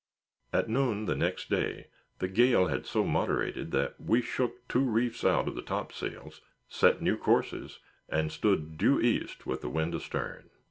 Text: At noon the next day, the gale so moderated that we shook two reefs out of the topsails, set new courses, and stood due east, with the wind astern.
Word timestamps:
At 0.51 0.67
noon 0.67 1.05
the 1.05 1.13
next 1.13 1.47
day, 1.47 1.85
the 2.17 2.27
gale 2.27 2.67
so 2.85 3.03
moderated 3.03 3.69
that 3.69 4.01
we 4.01 4.19
shook 4.23 4.67
two 4.67 4.79
reefs 4.81 5.23
out 5.23 5.47
of 5.47 5.53
the 5.53 5.61
topsails, 5.61 6.41
set 6.67 7.03
new 7.03 7.15
courses, 7.17 7.77
and 8.09 8.31
stood 8.31 8.79
due 8.79 8.99
east, 8.99 9.45
with 9.45 9.61
the 9.61 9.69
wind 9.69 9.93
astern. 9.93 10.49